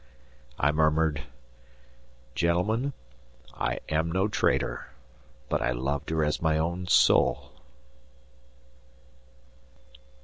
[0.57, 1.25] I murmured:
[2.33, 2.93] "Gentlemen,
[3.53, 4.87] I am no traitor;
[5.47, 7.51] but I loved her as my own soul."